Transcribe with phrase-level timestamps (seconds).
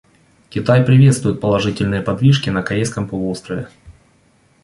[0.49, 3.67] Китай приветствует положительные подвижки на Корейском полуострове.